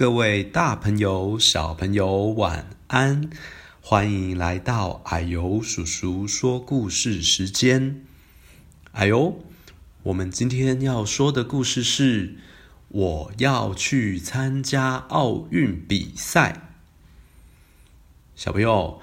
[0.00, 3.28] 各位大朋友、小朋友，晚安！
[3.82, 8.02] 欢迎来到矮油叔叔说故事时间。
[8.92, 9.44] 矮油，
[10.04, 12.38] 我们今天要说的故事是：
[12.88, 16.70] 我要去参加奥运比赛。
[18.34, 19.02] 小朋友，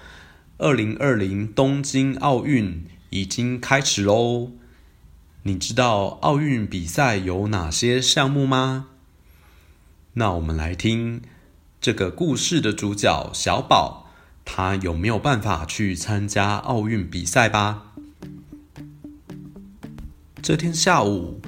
[0.58, 4.50] 二零二零东京奥运已经开始喽！
[5.44, 8.88] 你知道奥运比赛有哪些项目吗？
[10.20, 11.22] 那我们来听
[11.80, 14.08] 这个故事的主角小宝，
[14.44, 17.94] 他有没有办法去参加奥运比赛吧？
[20.42, 21.40] 这天下午，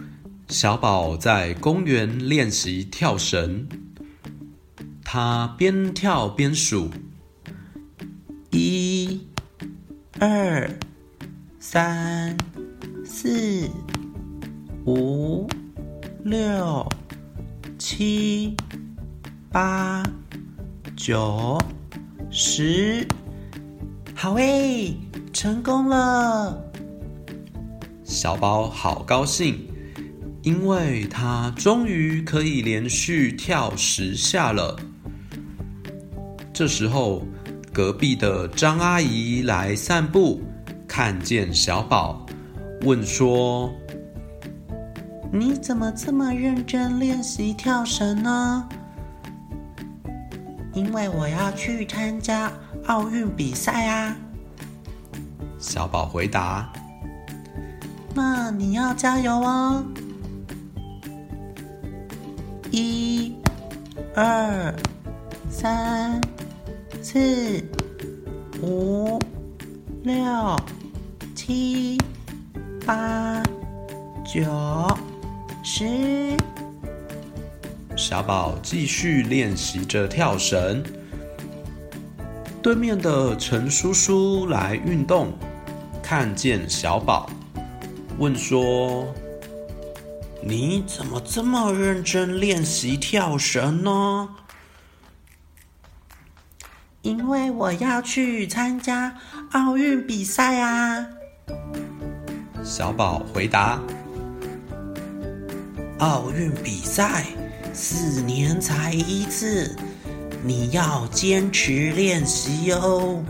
[0.50, 3.68] 小宝在公园练习跳绳，
[5.04, 6.92] 他边跳边数：
[8.52, 9.26] 一、
[10.20, 10.70] 二、
[11.60, 12.38] 三、
[13.04, 13.68] 四、
[14.86, 15.50] 五、
[16.24, 16.88] 六。
[17.92, 18.56] 七、
[19.52, 20.04] 八、
[20.96, 21.58] 九、
[22.30, 23.04] 十，
[24.14, 24.96] 好诶，
[25.34, 26.56] 成功了！
[28.04, 29.68] 小宝好高兴，
[30.44, 34.80] 因为他终于可以连续跳十下了。
[36.54, 37.26] 这时候，
[37.74, 40.40] 隔壁的张阿姨来散步，
[40.88, 42.24] 看见小宝，
[42.84, 43.74] 问说。
[45.32, 48.68] 你怎么这么认真练习跳绳呢？
[50.74, 52.52] 因为我要去参加
[52.88, 54.16] 奥运比赛啊！
[55.60, 56.72] 小宝回答。
[58.16, 59.84] 那你要加油哦！
[62.72, 63.36] 一、
[64.16, 64.74] 二、
[65.50, 66.20] 三、
[67.02, 67.64] 四、
[68.62, 69.20] 五、
[70.04, 70.56] 六、
[71.36, 71.98] 七、
[72.86, 73.44] 八、
[74.26, 74.44] 九。
[75.72, 76.36] 十，
[77.96, 80.84] 小宝继续练习着跳绳。
[82.60, 85.32] 对面的陈叔叔来运动，
[86.02, 87.30] 看见小宝，
[88.18, 89.14] 问说
[90.42, 94.28] ：“你怎么这么认真练习跳绳呢？”
[97.04, 99.16] 因为我要去参加
[99.52, 101.06] 奥运比赛啊！
[102.64, 103.80] 小宝回答。
[106.00, 107.26] 奥运比赛
[107.74, 109.76] 四年才一次，
[110.44, 113.22] 你要坚持练习哦。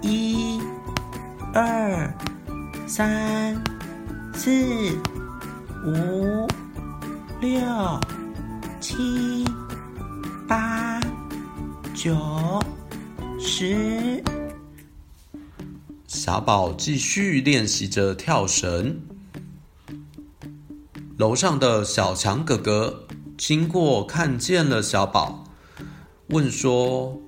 [0.00, 0.58] 一、
[1.52, 2.10] 二、
[2.86, 3.62] 三、
[4.34, 4.50] 四、
[5.84, 6.48] 五、
[7.42, 7.60] 六、
[8.80, 9.44] 七、
[10.48, 10.98] 八、
[11.94, 12.16] 九、
[13.38, 14.22] 十。
[16.06, 18.98] 小宝继续练习着跳绳。
[21.24, 23.06] 楼上的小强哥哥
[23.38, 25.42] 经过，看见了小宝，
[26.26, 27.18] 问说：“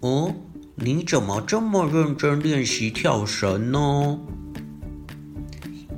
[0.00, 0.34] 哦，
[0.74, 4.18] 你怎么这么认真练习跳绳呢？”“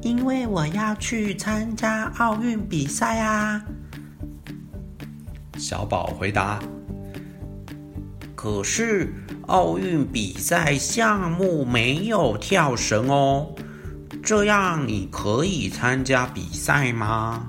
[0.00, 3.60] 因为我要去参加奥运比赛啊。”
[5.58, 6.62] 小宝回答。
[8.36, 9.12] “可是
[9.48, 13.48] 奥运比赛项目没有跳绳哦。”
[14.24, 17.46] 这样你可以参加比赛吗？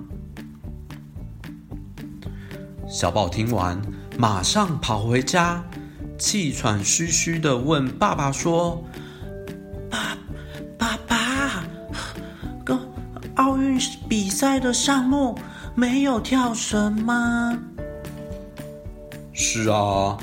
[2.85, 3.81] 小宝听完，
[4.17, 5.63] 马上跑回家，
[6.19, 8.83] 气喘吁吁地问爸爸说
[9.89, 10.17] ：“爸，
[10.77, 11.63] 爸爸，
[12.65, 12.77] 跟
[13.35, 15.39] 奥运比赛的项目
[15.75, 17.57] 没有跳绳吗
[19.31, 20.17] ？”“是啊。”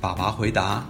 [0.00, 0.84] 爸爸回答。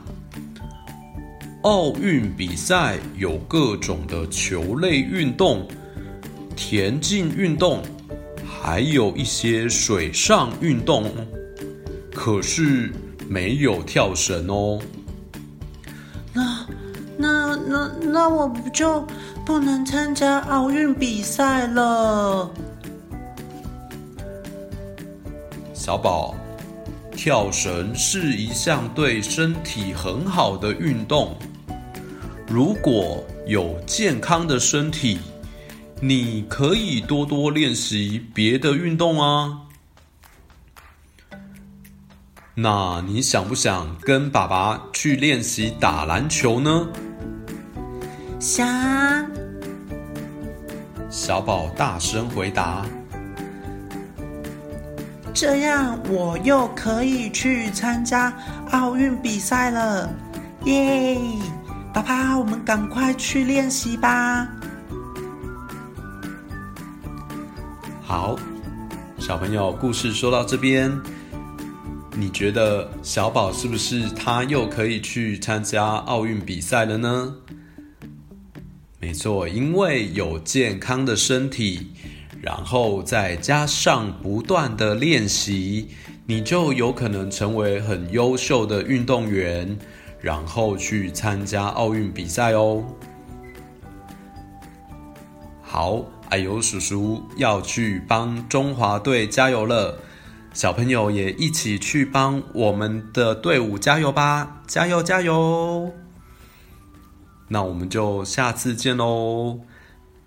[1.62, 5.64] 奥运比赛有各种的球类运动、
[6.56, 7.80] 田径运动，
[8.44, 11.04] 还有一些水上运动，
[12.12, 12.90] 可是
[13.28, 14.80] 没有跳绳哦。
[16.34, 16.66] 那、
[17.16, 19.06] 那、那、那我不就
[19.46, 22.50] 不能参加奥运比赛了？
[25.72, 26.34] 小宝，
[27.12, 31.36] 跳绳是一项对身体很好的运动。
[32.52, 35.18] 如果有健康的身体，
[36.02, 39.58] 你可以多多练习别的运动啊。
[42.54, 46.88] 那你想不想跟爸爸去练习打篮球呢？
[48.38, 48.68] 想。
[51.08, 52.84] 小宝大声回答。
[55.32, 58.30] 这样我又可以去参加
[58.72, 60.14] 奥运比赛了，
[60.66, 61.16] 耶！
[61.92, 64.48] 爸爸，我们赶快去练习吧。
[68.00, 68.38] 好，
[69.18, 70.90] 小朋友，故事说到这边，
[72.16, 77.34] 你觉得小宝是不是他又可以去参加奥运比赛了呢？
[78.98, 81.88] 没错，因为有健康的身体，
[82.40, 85.88] 然后再加上不断的练习，
[86.24, 89.76] 你就有可能成为很优秀的运动员，
[90.22, 92.82] 然后去参加奥运比赛哦。
[95.60, 99.98] 好，啊呦叔叔要去帮中华队加油了，
[100.54, 104.62] 小朋友也一起去帮我们的队伍加油吧！
[104.66, 105.92] 加油加油！
[107.48, 109.60] 那我们就下次见喽，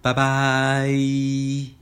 [0.01, 1.75] 拜拜。